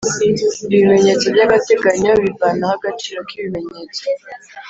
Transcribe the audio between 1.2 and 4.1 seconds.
by'agateganyo bivanaho agaciro k'ibimenyetso